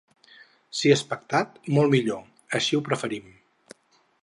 [0.77, 2.25] Si és pactat, molt millor,
[2.61, 3.31] així ho preferim.